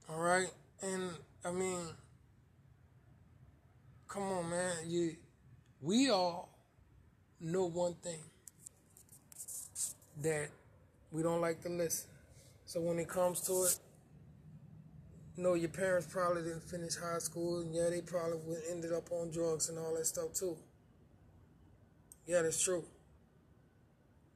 All 0.09 0.19
right? 0.19 0.47
And 0.81 1.11
I 1.43 1.51
mean, 1.51 1.79
come 4.07 4.23
on, 4.23 4.49
man. 4.49 4.73
You, 4.85 5.15
we 5.81 6.09
all 6.09 6.49
know 7.41 7.65
one 7.65 7.95
thing 7.95 8.19
that 10.21 10.49
we 11.11 11.23
don't 11.23 11.41
like 11.41 11.61
to 11.63 11.69
listen. 11.69 12.09
So 12.65 12.81
when 12.81 12.99
it 12.99 13.07
comes 13.07 13.41
to 13.41 13.63
it, 13.63 13.79
you 15.37 15.43
know, 15.43 15.53
your 15.55 15.69
parents 15.69 16.07
probably 16.09 16.43
didn't 16.43 16.63
finish 16.63 16.95
high 16.95 17.19
school, 17.19 17.59
and 17.59 17.73
yeah, 17.73 17.89
they 17.89 18.01
probably 18.01 18.57
ended 18.71 18.93
up 18.93 19.11
on 19.11 19.31
drugs 19.31 19.69
and 19.69 19.77
all 19.77 19.93
that 19.95 20.05
stuff 20.05 20.33
too. 20.33 20.55
Yeah, 22.25 22.41
that's 22.41 22.63
true. 22.63 22.85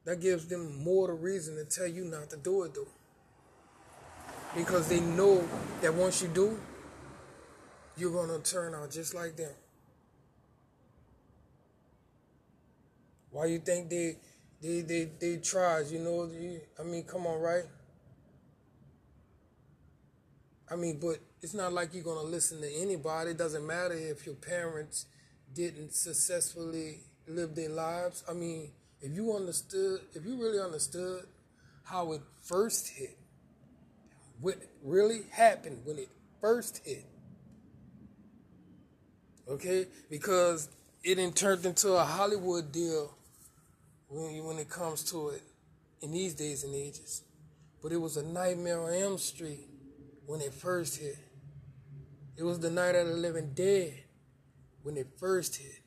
That 0.05 0.19
gives 0.19 0.47
them 0.47 0.83
more 0.83 1.07
the 1.07 1.13
reason 1.13 1.55
to 1.55 1.65
tell 1.65 1.87
you 1.87 2.03
not 2.03 2.29
to 2.31 2.37
do 2.37 2.63
it, 2.63 2.73
though 2.73 2.87
because 4.55 4.87
they 4.87 4.99
know 4.99 5.47
that 5.81 5.93
once 5.93 6.21
you 6.21 6.27
do, 6.29 6.59
you're 7.97 8.11
going 8.11 8.29
to 8.29 8.51
turn 8.51 8.73
out 8.73 8.91
just 8.91 9.13
like 9.13 9.35
them. 9.35 9.51
Why 13.31 13.45
you 13.45 13.59
think 13.59 13.89
they 13.89 14.17
they 14.61 14.81
they 14.81 15.11
they 15.19 15.37
tried? 15.37 15.87
You 15.87 15.99
know, 15.99 16.25
you, 16.25 16.61
I 16.79 16.83
mean, 16.83 17.03
come 17.03 17.27
on, 17.27 17.39
right? 17.39 17.65
I 20.71 20.75
mean, 20.75 20.99
but 20.99 21.17
it's 21.41 21.53
not 21.53 21.73
like 21.73 21.93
you're 21.93 22.03
gonna 22.03 22.23
listen 22.23 22.61
to 22.61 22.73
anybody. 22.73 23.31
It 23.31 23.37
doesn't 23.37 23.65
matter 23.65 23.93
if 23.93 24.25
your 24.25 24.35
parents 24.35 25.05
didn't 25.53 25.93
successfully 25.93 27.01
live 27.27 27.55
their 27.55 27.69
lives. 27.69 28.23
I 28.29 28.33
mean, 28.33 28.71
if 29.01 29.15
you 29.15 29.35
understood, 29.35 30.01
if 30.15 30.25
you 30.25 30.41
really 30.41 30.59
understood 30.59 31.25
how 31.83 32.13
it 32.13 32.21
first 32.41 32.89
hit, 32.89 33.18
what 34.41 34.55
really 34.83 35.21
happened 35.31 35.81
when 35.85 35.97
it 35.97 36.09
first 36.39 36.81
hit. 36.85 37.05
Okay? 39.47 39.87
Because 40.09 40.69
it 41.03 41.35
turned 41.35 41.65
into 41.65 41.93
a 41.93 42.03
Hollywood 42.03 42.71
deal 42.71 43.15
when, 44.07 44.43
when 44.43 44.57
it 44.57 44.69
comes 44.69 45.03
to 45.11 45.29
it 45.29 45.43
in 46.01 46.11
these 46.11 46.33
days 46.33 46.63
and 46.63 46.73
ages. 46.73 47.23
But 47.81 47.91
it 47.91 47.97
was 47.97 48.17
a 48.17 48.23
nightmare 48.23 48.81
on 48.81 48.93
Elm 48.93 49.17
Street 49.17 49.67
when 50.25 50.41
it 50.41 50.53
first 50.53 50.99
hit. 50.99 51.17
It 52.37 52.43
was 52.43 52.59
the 52.59 52.69
night 52.69 52.95
of 52.95 53.07
the 53.07 53.13
living 53.13 53.51
dead 53.53 53.93
when 54.83 54.97
it 54.97 55.07
first 55.17 55.57
hit. 55.57 55.81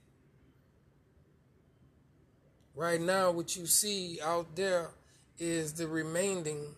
Right 2.74 3.00
now, 3.00 3.30
what 3.30 3.56
you 3.56 3.66
see 3.66 4.18
out 4.22 4.56
there 4.56 4.90
is 5.38 5.74
the 5.74 5.86
remaining 5.86 6.74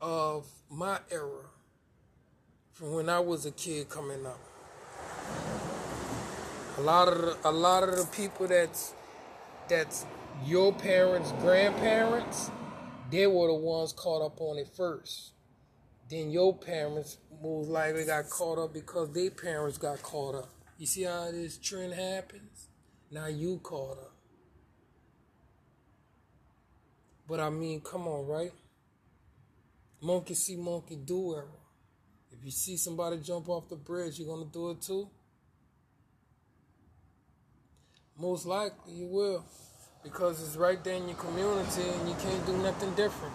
of 0.00 0.46
my 0.70 0.98
era 1.10 1.46
from 2.72 2.92
when 2.92 3.08
I 3.08 3.18
was 3.18 3.46
a 3.46 3.50
kid 3.50 3.88
coming 3.88 4.24
up. 4.24 4.38
A 6.78 6.80
lot 6.80 7.08
of 7.08 7.18
the, 7.18 7.36
a 7.44 7.50
lot 7.50 7.82
of 7.82 7.96
the 7.96 8.06
people 8.06 8.46
that's 8.46 8.94
that's 9.68 10.06
your 10.44 10.72
parents' 10.72 11.32
grandparents, 11.40 12.50
they 13.10 13.26
were 13.26 13.48
the 13.48 13.54
ones 13.54 13.92
caught 13.92 14.24
up 14.24 14.40
on 14.40 14.58
it 14.58 14.68
first. 14.76 15.32
Then 16.08 16.30
your 16.30 16.56
parents 16.56 17.18
most 17.42 17.68
likely 17.68 18.04
got 18.04 18.30
caught 18.30 18.58
up 18.58 18.72
because 18.72 19.12
their 19.12 19.30
parents 19.30 19.76
got 19.76 20.00
caught 20.02 20.36
up. 20.36 20.48
You 20.78 20.86
see 20.86 21.02
how 21.02 21.30
this 21.30 21.58
trend 21.58 21.94
happens? 21.94 22.68
Now 23.10 23.26
you 23.26 23.58
caught 23.62 23.98
up. 23.98 24.12
But 27.28 27.40
I 27.40 27.50
mean, 27.50 27.80
come 27.80 28.06
on, 28.06 28.26
right? 28.26 28.52
Monkey 30.00 30.34
see, 30.34 30.56
monkey 30.56 30.96
do. 30.96 31.42
If 32.30 32.44
you 32.44 32.50
see 32.50 32.76
somebody 32.76 33.18
jump 33.18 33.48
off 33.48 33.68
the 33.68 33.76
bridge, 33.76 34.18
you're 34.18 34.28
gonna 34.28 34.50
do 34.50 34.70
it 34.70 34.82
too? 34.82 35.08
Most 38.16 38.46
likely 38.46 38.94
you 38.94 39.06
will. 39.06 39.44
Because 40.02 40.40
it's 40.40 40.56
right 40.56 40.82
there 40.84 40.94
in 40.94 41.08
your 41.08 41.16
community 41.16 41.82
and 41.82 42.08
you 42.08 42.14
can't 42.14 42.46
do 42.46 42.56
nothing 42.58 42.94
different. 42.94 43.34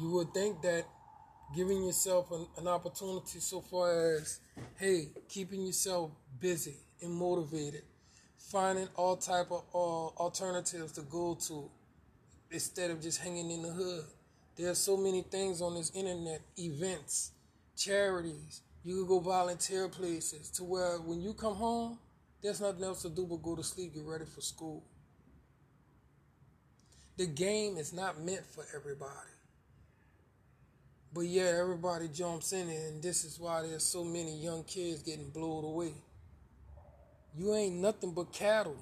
You 0.00 0.10
would 0.10 0.34
think 0.34 0.60
that 0.62 0.84
giving 1.54 1.84
yourself 1.84 2.30
an, 2.32 2.46
an 2.58 2.68
opportunity 2.68 3.38
so 3.38 3.60
far 3.60 4.14
as, 4.14 4.40
hey, 4.76 5.08
keeping 5.28 5.64
yourself 5.64 6.10
busy 6.40 6.74
and 7.02 7.12
motivated, 7.12 7.82
finding 8.38 8.88
all 8.96 9.16
type 9.16 9.50
of 9.50 9.64
uh, 9.74 10.06
alternatives 10.20 10.92
to 10.92 11.02
go 11.02 11.36
to, 11.46 11.70
instead 12.50 12.90
of 12.90 13.00
just 13.00 13.20
hanging 13.20 13.50
in 13.50 13.62
the 13.62 13.68
hood. 13.68 14.04
There's 14.56 14.78
so 14.78 14.96
many 14.96 15.22
things 15.22 15.62
on 15.62 15.74
this 15.74 15.90
internet, 15.94 16.40
events, 16.58 17.32
charities. 17.76 18.62
You 18.84 18.96
can 18.96 19.06
go 19.06 19.20
volunteer 19.20 19.88
places 19.88 20.50
to 20.50 20.64
where 20.64 20.98
when 20.98 21.20
you 21.20 21.34
come 21.34 21.54
home, 21.54 21.98
there's 22.42 22.60
nothing 22.60 22.84
else 22.84 23.02
to 23.02 23.10
do 23.10 23.26
but 23.26 23.42
go 23.42 23.54
to 23.54 23.62
sleep, 23.62 23.94
get 23.94 24.04
ready 24.04 24.24
for 24.24 24.40
school. 24.40 24.82
The 27.16 27.26
game 27.26 27.76
is 27.76 27.92
not 27.92 28.20
meant 28.20 28.46
for 28.46 28.64
everybody. 28.74 29.12
But 31.12 31.22
yeah, 31.22 31.52
everybody 31.60 32.08
jumps 32.08 32.52
in 32.52 32.68
it, 32.68 32.92
and 32.92 33.02
this 33.02 33.24
is 33.24 33.38
why 33.38 33.62
there's 33.62 33.84
so 33.84 34.04
many 34.04 34.36
young 34.36 34.64
kids 34.64 35.02
getting 35.02 35.28
blown 35.30 35.64
away. 35.64 35.92
You 37.36 37.54
ain't 37.54 37.76
nothing 37.76 38.12
but 38.12 38.32
cattle. 38.32 38.76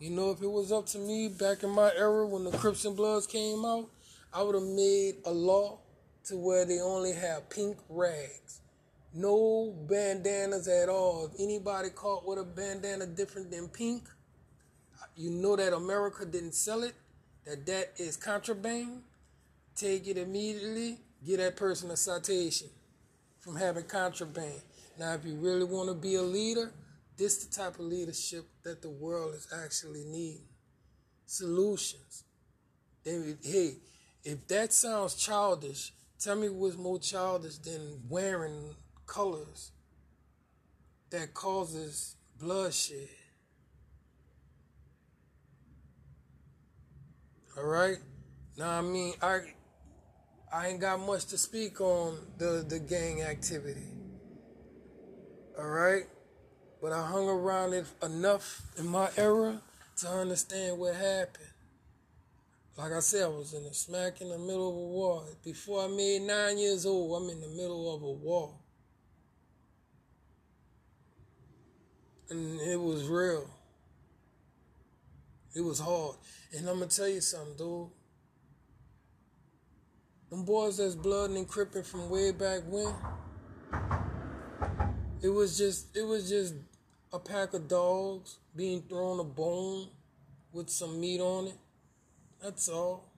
You 0.00 0.08
know, 0.08 0.30
if 0.30 0.40
it 0.40 0.50
was 0.50 0.72
up 0.72 0.86
to 0.86 0.98
me 0.98 1.28
back 1.28 1.62
in 1.62 1.68
my 1.68 1.92
era 1.94 2.26
when 2.26 2.44
the 2.44 2.52
Crips 2.52 2.86
and 2.86 2.96
Bloods 2.96 3.26
came 3.26 3.66
out, 3.66 3.90
I 4.32 4.42
would 4.42 4.54
have 4.54 4.64
made 4.64 5.16
a 5.26 5.30
law 5.30 5.80
to 6.24 6.38
where 6.38 6.64
they 6.64 6.80
only 6.80 7.12
have 7.12 7.50
pink 7.50 7.76
rags. 7.90 8.62
no 9.12 9.74
bandanas 9.88 10.68
at 10.68 10.88
all. 10.88 11.26
If 11.26 11.38
anybody 11.38 11.90
caught 11.90 12.26
with 12.26 12.38
a 12.38 12.44
bandana 12.44 13.06
different 13.06 13.50
than 13.50 13.68
pink, 13.68 14.04
you 15.16 15.30
know 15.30 15.54
that 15.56 15.74
America 15.74 16.24
didn't 16.24 16.54
sell 16.54 16.82
it, 16.82 16.94
that 17.44 17.66
that 17.66 17.92
is 17.98 18.16
contraband. 18.16 19.02
Take 19.76 20.08
it 20.08 20.16
immediately, 20.16 20.98
get 21.26 21.38
that 21.38 21.56
person 21.56 21.90
a 21.90 21.96
citation 21.96 22.68
from 23.38 23.56
having 23.56 23.84
contraband. 23.84 24.62
Now, 24.98 25.12
if 25.12 25.26
you 25.26 25.34
really 25.34 25.64
want 25.64 25.88
to 25.88 25.94
be 25.94 26.14
a 26.14 26.22
leader, 26.22 26.72
this 27.20 27.44
the 27.44 27.54
type 27.54 27.74
of 27.74 27.84
leadership 27.84 28.46
that 28.64 28.80
the 28.80 28.88
world 28.88 29.34
is 29.34 29.46
actually 29.62 30.04
needing. 30.04 30.48
Solutions. 31.26 32.24
They, 33.04 33.36
hey, 33.42 33.74
if 34.24 34.48
that 34.48 34.72
sounds 34.72 35.16
childish, 35.16 35.92
tell 36.18 36.36
me 36.36 36.48
what's 36.48 36.78
more 36.78 36.98
childish 36.98 37.58
than 37.58 38.00
wearing 38.08 38.74
colors 39.06 39.72
that 41.10 41.34
causes 41.34 42.16
bloodshed. 42.38 43.08
All 47.58 47.64
right. 47.66 47.98
Now 48.56 48.78
I 48.78 48.80
mean 48.80 49.12
I 49.20 49.40
I 50.50 50.68
ain't 50.68 50.80
got 50.80 51.00
much 51.00 51.26
to 51.26 51.36
speak 51.36 51.82
on 51.82 52.18
the 52.38 52.64
the 52.66 52.78
gang 52.78 53.20
activity. 53.20 53.88
All 55.58 55.68
right. 55.68 56.04
But 56.80 56.92
I 56.92 57.06
hung 57.06 57.28
around 57.28 57.74
it 57.74 57.86
enough 58.02 58.62
in 58.78 58.86
my 58.86 59.10
era 59.16 59.60
to 59.98 60.08
understand 60.08 60.78
what 60.78 60.94
happened. 60.94 61.46
Like 62.76 62.92
I 62.92 63.00
said, 63.00 63.24
I 63.24 63.28
was 63.28 63.52
in 63.52 63.64
the 63.64 63.74
smack 63.74 64.22
in 64.22 64.30
the 64.30 64.38
middle 64.38 64.70
of 64.70 64.74
a 64.74 64.78
war. 64.78 65.24
Before 65.44 65.84
I 65.84 65.88
made 65.88 66.22
nine 66.22 66.56
years 66.56 66.86
old, 66.86 67.22
I'm 67.22 67.28
in 67.28 67.40
the 67.42 67.48
middle 67.48 67.94
of 67.94 68.02
a 68.02 68.10
war. 68.10 68.54
And 72.30 72.60
it 72.60 72.80
was 72.80 73.06
real. 73.06 73.50
It 75.54 75.60
was 75.60 75.80
hard. 75.80 76.16
And 76.56 76.68
I'm 76.68 76.78
gonna 76.78 76.86
tell 76.86 77.08
you 77.08 77.20
something, 77.20 77.56
dude. 77.56 77.88
Them 80.30 80.44
boys 80.44 80.76
that's 80.76 80.94
blood 80.94 81.30
and 81.30 81.46
crippin' 81.46 81.82
from 81.82 82.08
way 82.08 82.30
back 82.30 82.60
when. 82.66 82.94
It 85.22 85.28
was 85.28 85.58
just 85.58 85.94
it 85.96 86.04
was 86.04 86.30
just 86.30 86.54
a 87.12 87.18
pack 87.18 87.54
of 87.54 87.68
dogs 87.68 88.38
being 88.54 88.82
thrown 88.82 89.18
a 89.20 89.24
bone 89.24 89.88
with 90.52 90.70
some 90.70 91.00
meat 91.00 91.20
on 91.20 91.48
it. 91.48 91.58
That's 92.42 92.68
all. 92.68 93.08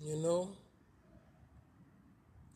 You 0.00 0.16
know? 0.16 0.50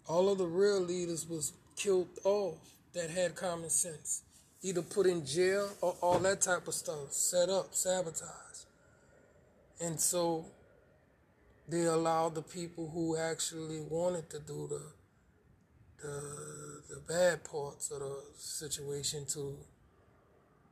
All 0.06 0.30
of 0.30 0.38
the 0.38 0.46
real 0.46 0.80
leaders 0.80 1.26
was 1.26 1.52
killed 1.76 2.08
off 2.24 2.58
that 2.92 3.10
had 3.10 3.34
common 3.34 3.70
sense. 3.70 4.22
Either 4.62 4.82
put 4.82 5.06
in 5.06 5.24
jail 5.24 5.70
or 5.80 5.96
all 6.00 6.18
that 6.18 6.40
type 6.40 6.66
of 6.68 6.74
stuff. 6.74 7.12
Set 7.12 7.48
up, 7.48 7.74
sabotage. 7.74 8.64
And 9.80 10.00
so 10.00 10.46
they 11.68 11.84
allowed 11.84 12.34
the 12.34 12.42
people 12.42 12.90
who 12.92 13.16
actually 13.16 13.80
wanted 13.80 14.28
to 14.30 14.40
do 14.40 14.66
the 14.68 14.97
the 16.02 16.82
the 16.88 17.00
bad 17.06 17.44
parts 17.44 17.90
of 17.90 18.00
the 18.00 18.16
situation 18.36 19.26
to 19.26 19.56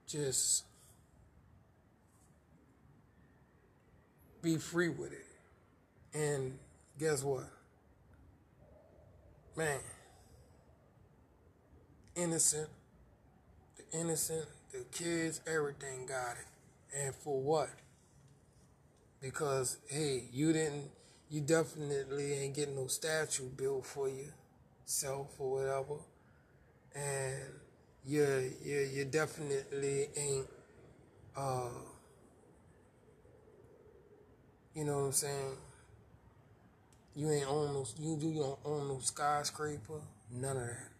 just 0.06 0.64
be 4.42 4.56
free 4.56 4.88
with 4.88 5.12
it. 5.12 5.26
And 6.14 6.58
guess 6.98 7.22
what? 7.24 7.48
Man, 9.56 9.80
innocent, 12.14 12.68
the 13.76 13.98
innocent, 13.98 14.46
the 14.72 14.84
kids, 14.92 15.40
everything 15.46 16.06
got 16.06 16.36
it. 16.36 16.96
And 16.96 17.14
for 17.14 17.40
what? 17.40 17.70
Because, 19.20 19.78
hey, 19.88 20.24
you 20.32 20.52
didn't, 20.52 20.90
you 21.30 21.40
definitely 21.40 22.34
ain't 22.34 22.54
getting 22.54 22.76
no 22.76 22.86
statue 22.86 23.48
built 23.48 23.86
for 23.86 24.08
yourself 24.86 25.34
or 25.38 25.50
whatever. 25.50 26.00
And 26.94 27.42
you, 28.04 28.52
you, 28.64 28.90
you 28.94 29.04
definitely 29.04 30.08
ain't, 30.16 30.46
uh, 31.36 31.68
you 34.74 34.84
know 34.84 34.98
what 34.98 35.06
I'm 35.06 35.12
saying? 35.12 35.56
You 37.16 37.30
ain't 37.30 37.48
own 37.48 37.72
no, 37.72 37.86
you, 37.98 38.16
you 38.20 38.40
don't 38.40 38.58
own 38.64 38.88
no 38.88 38.98
skyscraper, 39.00 40.00
none 40.30 40.56
of 40.56 40.62
that. 40.62 40.90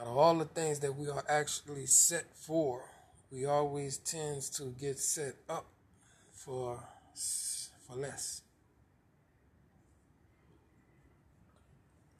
Out 0.00 0.06
of 0.06 0.16
all 0.16 0.34
the 0.36 0.44
things 0.44 0.80
that 0.80 0.94
we 0.94 1.08
are 1.08 1.24
actually 1.28 1.86
set 1.86 2.24
for, 2.34 2.84
we 3.30 3.46
always 3.46 3.98
tends 3.98 4.50
to 4.50 4.74
get 4.78 4.98
set 4.98 5.34
up 5.48 5.66
for 6.32 6.82
for 7.14 7.96
less. 7.96 8.42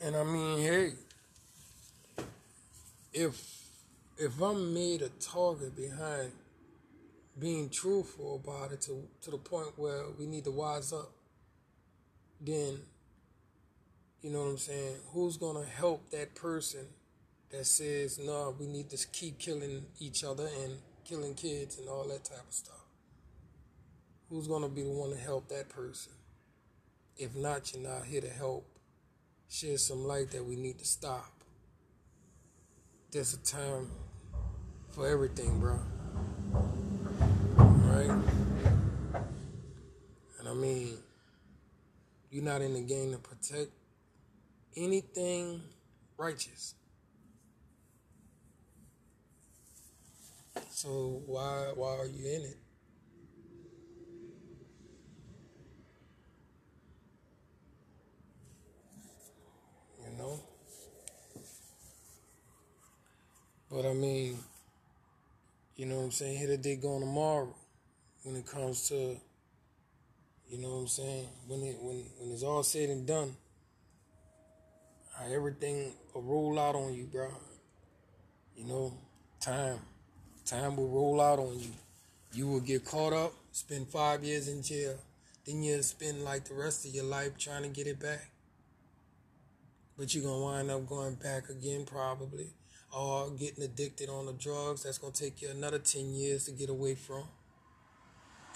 And 0.05 0.17
I 0.17 0.25
mean, 0.25 0.59
hey, 0.59 0.93
if 3.13 3.63
if 4.19 4.41
I'm 4.43 4.75
made 4.75 5.03
a 5.03 5.09
target 5.09 5.77
behind 5.77 6.33
being 7.39 7.71
truthful 7.71 8.41
about 8.45 8.73
it 8.73 8.81
to, 8.83 9.09
to 9.23 9.31
the 9.31 9.39
point 9.39 9.69
where 9.77 10.05
we 10.19 10.27
need 10.27 10.45
to 10.45 10.51
wise 10.51 10.93
up, 10.93 11.11
then, 12.41 12.79
you 14.23 14.31
know 14.31 14.41
what 14.41 14.51
I'm 14.51 14.59
saying? 14.59 14.97
Who's 15.13 15.37
to 15.65 15.71
help 15.71 16.11
that 16.11 16.35
person 16.35 16.87
that 17.51 17.65
says, 17.67 18.19
no, 18.19 18.55
we 18.59 18.67
need 18.67 18.91
to 18.91 19.07
keep 19.13 19.39
killing 19.39 19.87
each 19.99 20.25
other 20.25 20.49
and 20.63 20.75
killing 21.05 21.35
kids 21.35 21.79
and 21.79 21.89
all 21.89 22.07
that 22.09 22.25
type 22.25 22.47
of 22.47 22.55
stuff? 22.55 22.85
Who's 24.29 24.49
to 24.63 24.69
be 24.69 24.83
the 24.83 24.91
one 24.91 25.11
to 25.11 25.17
help 25.17 25.49
that 25.49 25.69
person? 25.69 26.13
If 27.17 27.35
not, 27.35 27.73
you're 27.73 27.83
not 27.83 28.05
here 28.05 28.21
to 28.21 28.31
help. 28.31 28.67
Share 29.53 29.77
some 29.77 30.05
light 30.05 30.31
that 30.31 30.45
we 30.45 30.57
need 30.57 30.79
to 30.79 30.87
stop. 30.87 31.31
There's 33.11 33.35
a 33.35 33.39
time 33.39 33.91
for 34.91 35.07
everything, 35.07 35.61
bro 35.61 35.79
right? 37.93 38.23
And 40.39 40.49
I 40.49 40.55
mean, 40.55 40.97
you're 42.31 42.45
not 42.45 42.63
in 42.63 42.75
the 42.75 42.81
game 42.81 43.13
to 43.13 43.19
protect 43.19 43.71
anything 44.77 45.61
righteous. 46.17 46.75
So 50.71 51.23
why 51.27 51.73
why 51.75 51.97
are 51.97 52.07
you 52.07 52.27
in 52.27 52.43
it? 52.43 52.59
You 60.03 60.19
know? 60.19 60.41
But 63.73 63.87
I 63.87 63.95
mean, 63.95 64.37
you 65.77 65.87
know 65.87 65.97
what 65.97 66.05
I'm 66.05 66.11
saying? 66.11 66.37
Here 66.37 66.49
today, 66.49 66.77
gone 66.77 67.01
tomorrow 67.01 67.55
when 68.23 68.37
it 68.37 68.47
comes 68.47 68.87
to, 68.91 69.17
you 70.51 70.59
know 70.59 70.69
what 70.69 70.81
I'm 70.81 70.89
saying? 70.89 71.27
When 71.47 71.63
it 71.63 71.79
when 71.81 72.05
when 72.19 72.33
it's 72.33 72.43
all 72.43 72.63
said 72.65 72.91
and 72.91 73.07
done, 73.07 73.35
how 75.17 75.25
everything 75.25 75.95
will 76.13 76.21
roll 76.21 76.59
out 76.59 76.75
on 76.75 76.93
you, 76.93 77.05
bro. 77.05 77.29
You 78.55 78.67
know, 78.67 78.93
time, 79.41 79.79
time 80.45 80.77
will 80.77 80.89
roll 80.89 81.19
out 81.19 81.39
on 81.39 81.59
you. 81.59 81.71
You 82.35 82.49
will 82.49 82.61
get 82.61 82.85
caught 82.85 83.15
up, 83.15 83.33
spend 83.53 83.89
five 83.89 84.23
years 84.23 84.49
in 84.49 84.63
jail, 84.63 84.99
then 85.47 85.63
you'll 85.63 85.83
spend 85.83 86.25
like 86.25 86.45
the 86.45 86.55
rest 86.55 86.85
of 86.85 86.95
your 86.95 87.05
life 87.05 87.39
trying 87.39 87.63
to 87.63 87.71
get 87.71 87.87
it 87.87 87.99
back. 87.99 88.33
But 89.97 90.15
you're 90.15 90.25
gonna 90.25 90.43
wind 90.43 90.71
up 90.71 90.87
going 90.87 91.15
back 91.15 91.49
again 91.49 91.87
probably, 91.87 92.51
or 92.93 93.31
getting 93.31 93.65
addicted 93.65 94.09
on 94.09 94.27
the 94.27 94.33
drugs. 94.33 94.83
That's 94.83 94.99
gonna 94.99 95.13
take 95.13 95.43
you 95.43 95.49
another 95.49 95.79
ten 95.79 96.13
years 96.13 96.45
to 96.45 96.53
get 96.53 96.69
away 96.69 96.95
from. 96.95 97.25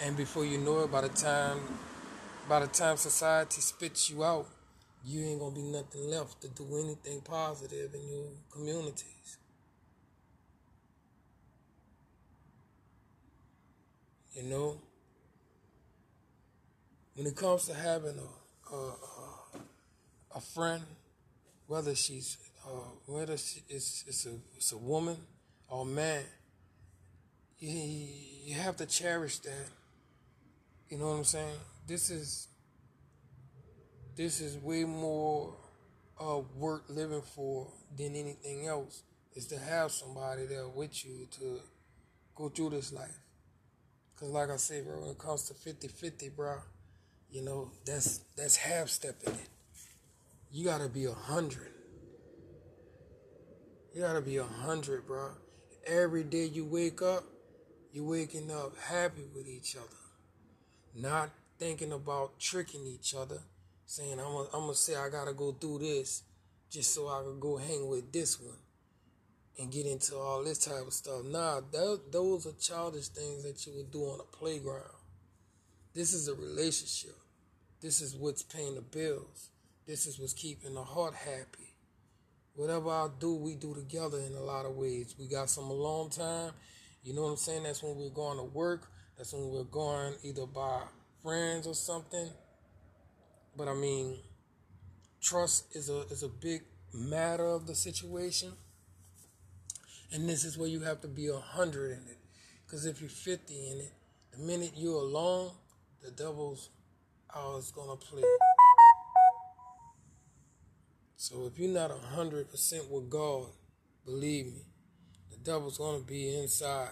And 0.00 0.16
before 0.16 0.44
you 0.44 0.58
know 0.58 0.80
it, 0.84 0.92
by 0.92 1.00
the 1.00 1.08
time 1.08 1.60
by 2.48 2.60
the 2.60 2.66
time 2.66 2.96
society 2.96 3.60
spits 3.60 4.10
you 4.10 4.22
out, 4.22 4.46
you 5.04 5.24
ain't 5.24 5.40
gonna 5.40 5.54
be 5.54 5.62
nothing 5.62 6.08
left 6.10 6.40
to 6.42 6.48
do 6.48 6.66
anything 6.78 7.20
positive 7.22 7.94
in 7.94 8.08
your 8.08 8.26
communities. 8.52 9.38
You 14.34 14.42
know, 14.42 14.76
when 17.14 17.26
it 17.26 17.34
comes 17.34 17.66
to 17.66 17.74
having 17.74 18.18
a 18.18 18.74
a, 18.74 18.94
a 20.36 20.40
friend, 20.40 20.82
whether 21.66 21.94
she's 21.94 22.36
uh, 22.66 22.70
whether 23.06 23.36
she, 23.36 23.60
it's 23.68 24.04
it's 24.06 24.26
a 24.26 24.34
it's 24.56 24.72
a 24.72 24.78
woman 24.78 25.16
or 25.68 25.86
man, 25.86 26.22
you, 27.58 27.70
you 28.44 28.54
have 28.54 28.76
to 28.76 28.86
cherish 28.86 29.38
that 29.40 29.70
you 30.88 30.98
know 30.98 31.08
what 31.08 31.16
I'm 31.16 31.24
saying? 31.24 31.58
This 31.86 32.10
is 32.10 32.48
this 34.16 34.40
is 34.40 34.56
way 34.56 34.84
more 34.84 35.54
uh, 36.20 36.40
worth 36.56 36.88
living 36.88 37.22
for 37.22 37.66
than 37.96 38.14
anything 38.14 38.66
else. 38.66 39.02
Is 39.34 39.46
to 39.48 39.58
have 39.58 39.90
somebody 39.90 40.46
there 40.46 40.68
with 40.68 41.04
you 41.04 41.26
to 41.38 41.60
go 42.34 42.48
through 42.48 42.70
this 42.70 42.92
life. 42.92 43.18
Cause 44.18 44.30
like 44.30 44.48
I 44.48 44.56
say, 44.56 44.80
bro, 44.80 45.00
when 45.00 45.10
it 45.10 45.18
comes 45.18 45.42
to 45.50 45.54
50-50, 45.54 46.34
bro, 46.34 46.56
you 47.30 47.42
know, 47.42 47.70
that's 47.84 48.20
that's 48.36 48.56
half 48.56 48.88
stepping 48.88 49.34
it. 49.34 49.48
You 50.50 50.64
gotta 50.64 50.88
be 50.88 51.04
a 51.04 51.12
hundred. 51.12 51.75
You 53.96 54.02
gotta 54.02 54.20
be 54.20 54.36
a 54.36 54.44
hundred, 54.44 55.06
bro. 55.06 55.30
Every 55.86 56.22
day 56.22 56.44
you 56.44 56.66
wake 56.66 57.00
up, 57.00 57.24
you're 57.94 58.04
waking 58.04 58.50
up 58.50 58.76
happy 58.76 59.24
with 59.34 59.48
each 59.48 59.74
other. 59.74 59.86
Not 60.94 61.30
thinking 61.58 61.92
about 61.92 62.38
tricking 62.38 62.86
each 62.86 63.14
other, 63.14 63.38
saying, 63.86 64.20
I'm 64.20 64.32
gonna, 64.34 64.48
I'm 64.52 64.74
say 64.74 64.96
I 64.96 65.08
gotta 65.08 65.32
go 65.32 65.52
through 65.52 65.78
this 65.78 66.24
just 66.70 66.94
so 66.94 67.08
I 67.08 67.22
can 67.22 67.40
go 67.40 67.56
hang 67.56 67.88
with 67.88 68.12
this 68.12 68.38
one 68.38 68.58
and 69.58 69.72
get 69.72 69.86
into 69.86 70.14
all 70.14 70.44
this 70.44 70.58
type 70.58 70.86
of 70.86 70.92
stuff. 70.92 71.24
Nah, 71.24 71.62
that, 71.72 72.12
those 72.12 72.46
are 72.46 72.52
childish 72.60 73.08
things 73.08 73.44
that 73.44 73.66
you 73.66 73.78
would 73.78 73.90
do 73.90 74.02
on 74.02 74.20
a 74.20 74.36
playground. 74.36 74.82
This 75.94 76.12
is 76.12 76.28
a 76.28 76.34
relationship. 76.34 77.16
This 77.80 78.02
is 78.02 78.14
what's 78.14 78.42
paying 78.42 78.74
the 78.74 78.82
bills. 78.82 79.48
This 79.86 80.04
is 80.04 80.18
what's 80.18 80.34
keeping 80.34 80.74
the 80.74 80.84
heart 80.84 81.14
happy. 81.14 81.75
Whatever 82.56 82.88
I 82.88 83.08
do, 83.20 83.34
we 83.34 83.54
do 83.54 83.74
together 83.74 84.18
in 84.18 84.34
a 84.34 84.40
lot 84.40 84.64
of 84.64 84.76
ways. 84.76 85.14
We 85.18 85.28
got 85.28 85.50
some 85.50 85.64
alone 85.64 86.08
time. 86.08 86.52
You 87.02 87.14
know 87.14 87.22
what 87.24 87.32
I'm 87.32 87.36
saying? 87.36 87.64
That's 87.64 87.82
when 87.82 87.96
we're 87.96 88.08
going 88.08 88.38
to 88.38 88.44
work. 88.44 88.90
That's 89.18 89.34
when 89.34 89.50
we're 89.50 89.64
going 89.64 90.14
either 90.24 90.46
by 90.46 90.80
friends 91.22 91.66
or 91.66 91.74
something. 91.74 92.30
But 93.56 93.68
I 93.68 93.74
mean, 93.74 94.16
trust 95.22 95.76
is 95.76 95.90
a 95.90 96.02
is 96.10 96.22
a 96.22 96.28
big 96.28 96.62
matter 96.94 97.46
of 97.46 97.66
the 97.66 97.74
situation. 97.74 98.52
And 100.12 100.26
this 100.26 100.44
is 100.44 100.56
where 100.56 100.68
you 100.68 100.80
have 100.80 101.02
to 101.02 101.08
be 101.08 101.28
a 101.28 101.36
hundred 101.36 101.92
in 101.92 102.08
it. 102.08 102.18
Because 102.64 102.86
if 102.86 103.00
you're 103.00 103.10
50 103.10 103.54
in 103.54 103.80
it, 103.80 103.92
the 104.32 104.38
minute 104.38 104.72
you're 104.76 105.02
alone, 105.02 105.50
the 106.02 106.10
devil's 106.10 106.70
always 107.34 107.70
gonna 107.70 107.96
play. 107.96 108.22
So 111.16 111.46
if 111.46 111.58
you're 111.58 111.72
not 111.72 111.90
a 111.90 112.14
hundred 112.14 112.50
percent 112.50 112.90
with 112.90 113.08
God, 113.08 113.46
believe 114.04 114.46
me, 114.46 114.62
the 115.30 115.36
devil's 115.38 115.78
gonna 115.78 116.04
be 116.04 116.36
inside. 116.38 116.90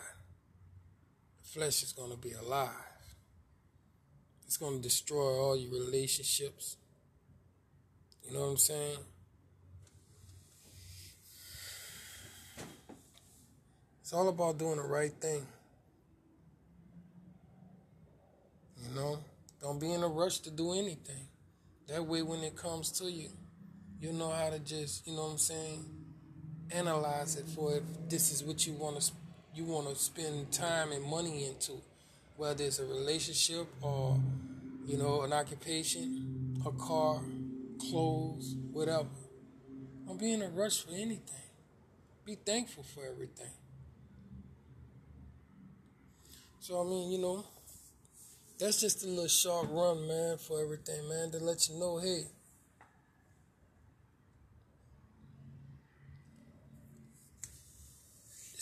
The 1.42 1.48
flesh 1.48 1.82
is 1.82 1.92
gonna 1.92 2.16
be 2.16 2.32
alive. 2.32 2.70
It's 4.46 4.56
gonna 4.56 4.78
destroy 4.78 5.38
all 5.38 5.56
your 5.56 5.72
relationships. 5.72 6.76
You 8.22 8.32
know 8.32 8.40
what 8.40 8.46
I'm 8.46 8.56
saying? 8.56 8.98
It's 14.00 14.12
all 14.12 14.28
about 14.28 14.58
doing 14.58 14.76
the 14.76 14.82
right 14.82 15.12
thing. 15.12 15.46
You 18.82 18.94
know? 18.94 19.18
Don't 19.60 19.78
be 19.78 19.92
in 19.92 20.02
a 20.02 20.08
rush 20.08 20.40
to 20.40 20.50
do 20.50 20.72
anything. 20.72 21.26
That 21.88 22.04
way, 22.04 22.22
when 22.22 22.42
it 22.42 22.56
comes 22.56 22.90
to 22.98 23.10
you, 23.10 23.30
you 24.04 24.12
know 24.12 24.28
how 24.28 24.50
to 24.50 24.58
just, 24.58 25.06
you 25.06 25.14
know 25.14 25.22
what 25.22 25.30
I'm 25.32 25.38
saying, 25.38 25.84
analyze 26.70 27.36
it 27.36 27.46
for 27.48 27.76
if 27.76 27.82
this 28.10 28.30
is 28.30 28.44
what 28.44 28.66
you 28.66 28.74
want 28.74 29.00
to 29.00 29.12
you 29.54 29.64
want 29.64 29.88
to 29.88 29.94
spend 29.94 30.52
time 30.52 30.92
and 30.92 31.02
money 31.04 31.46
into, 31.46 31.72
whether 32.36 32.64
it's 32.64 32.80
a 32.80 32.84
relationship 32.84 33.66
or, 33.80 34.18
you 34.84 34.98
know, 34.98 35.22
an 35.22 35.32
occupation, 35.32 36.60
a 36.66 36.72
car, 36.72 37.20
clothes, 37.78 38.56
whatever. 38.72 39.06
Don't 40.06 40.18
be 40.18 40.32
in 40.32 40.42
a 40.42 40.48
rush 40.48 40.82
for 40.82 40.90
anything. 40.90 41.48
Be 42.26 42.34
thankful 42.34 42.82
for 42.82 43.06
everything. 43.06 43.52
So 46.60 46.80
I 46.80 46.84
mean, 46.84 47.10
you 47.10 47.18
know, 47.18 47.44
that's 48.58 48.80
just 48.80 49.04
a 49.04 49.06
little 49.06 49.28
short 49.28 49.68
run, 49.70 50.06
man, 50.06 50.36
for 50.36 50.60
everything, 50.60 51.08
man, 51.08 51.30
to 51.30 51.38
let 51.38 51.68
you 51.68 51.78
know, 51.78 51.98
hey. 51.98 52.24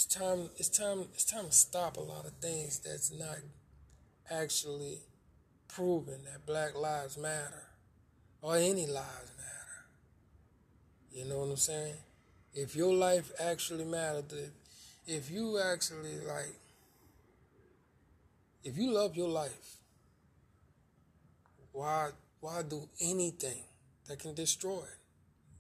It's 0.04 0.16
time 0.16 0.50
it's 0.56 0.68
time 0.68 1.04
it's 1.14 1.24
time 1.24 1.46
to 1.46 1.52
stop 1.52 1.96
a 1.96 2.00
lot 2.00 2.24
of 2.26 2.32
things 2.40 2.80
that's 2.80 3.12
not 3.12 3.36
actually 4.28 4.98
proven 5.68 6.24
that 6.24 6.44
black 6.44 6.74
lives 6.74 7.16
matter 7.16 7.62
or 8.40 8.56
any 8.56 8.84
lives 8.84 9.30
matter. 9.38 9.84
You 11.12 11.26
know 11.26 11.38
what 11.38 11.50
I'm 11.50 11.56
saying? 11.56 11.94
If 12.52 12.74
your 12.74 12.92
life 12.92 13.30
actually 13.38 13.84
mattered, 13.84 14.50
if 15.06 15.30
you 15.30 15.60
actually 15.60 16.18
like 16.26 16.52
if 18.64 18.76
you 18.76 18.90
love 18.90 19.16
your 19.16 19.28
life, 19.28 19.76
why 21.70 22.08
why 22.40 22.62
do 22.68 22.88
anything 23.00 23.62
that 24.08 24.18
can 24.18 24.34
destroy 24.34 24.80
it 24.80 24.98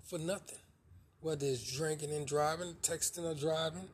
for 0.02 0.18
nothing? 0.18 0.58
Whether 1.20 1.46
it's 1.46 1.76
drinking 1.76 2.10
and 2.10 2.26
driving, 2.26 2.74
texting 2.82 3.24
or 3.24 3.34
driving, 3.34 3.88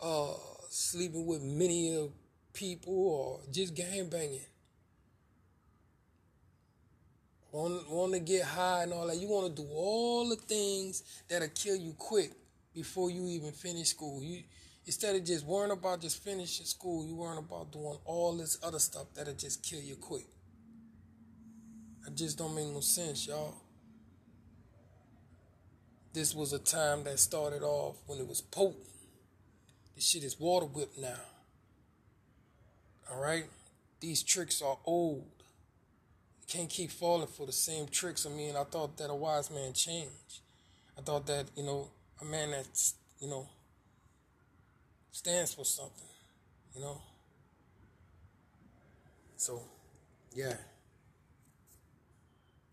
uh, 0.00 0.34
sleeping 0.68 1.26
with 1.26 1.42
many 1.42 2.10
people, 2.52 2.94
or 2.94 3.40
just 3.50 3.74
game 3.74 4.08
banging. 4.08 4.40
Want, 7.52 8.12
to 8.12 8.20
get 8.20 8.42
high 8.42 8.82
and 8.82 8.92
all 8.92 9.06
that. 9.06 9.16
You 9.16 9.28
want 9.28 9.56
to 9.56 9.62
do 9.62 9.66
all 9.70 10.28
the 10.28 10.36
things 10.36 11.02
that'll 11.26 11.48
kill 11.48 11.76
you 11.76 11.94
quick 11.96 12.32
before 12.74 13.10
you 13.10 13.26
even 13.28 13.52
finish 13.52 13.88
school. 13.88 14.22
You 14.22 14.42
Instead 14.86 15.16
of 15.16 15.24
just 15.24 15.44
worrying 15.44 15.72
about 15.72 16.00
just 16.00 16.22
finishing 16.22 16.64
school, 16.64 17.04
you're 17.04 17.16
worrying 17.16 17.38
about 17.38 17.72
doing 17.72 17.98
all 18.04 18.36
this 18.36 18.56
other 18.62 18.78
stuff 18.78 19.06
that'll 19.14 19.34
just 19.34 19.64
kill 19.64 19.80
you 19.80 19.96
quick. 19.96 20.26
It 22.06 22.14
just 22.14 22.38
don't 22.38 22.54
make 22.54 22.68
no 22.68 22.78
sense, 22.78 23.26
y'all. 23.26 23.56
This 26.12 26.36
was 26.36 26.52
a 26.52 26.60
time 26.60 27.02
that 27.02 27.18
started 27.18 27.62
off 27.62 27.96
when 28.06 28.20
it 28.20 28.28
was 28.28 28.40
potent. 28.40 28.86
This 29.96 30.10
shit 30.10 30.22
is 30.22 30.38
water 30.38 30.66
whip 30.66 30.90
now. 30.98 31.18
Alright? 33.10 33.46
These 34.00 34.22
tricks 34.22 34.60
are 34.60 34.76
old. 34.84 35.24
You 36.40 36.46
can't 36.46 36.68
keep 36.68 36.90
falling 36.90 37.26
for 37.26 37.46
the 37.46 37.52
same 37.52 37.88
tricks. 37.88 38.26
I 38.26 38.28
mean, 38.28 38.54
I 38.56 38.64
thought 38.64 38.98
that 38.98 39.10
a 39.10 39.14
wise 39.14 39.50
man 39.50 39.72
changed. 39.72 40.40
I 40.98 41.00
thought 41.00 41.26
that, 41.26 41.46
you 41.56 41.64
know, 41.64 41.88
a 42.20 42.24
man 42.24 42.50
that's, 42.50 42.94
you 43.20 43.28
know, 43.28 43.48
stands 45.12 45.54
for 45.54 45.64
something, 45.64 46.08
you 46.74 46.82
know? 46.82 47.00
So, 49.36 49.62
yeah. 50.34 50.56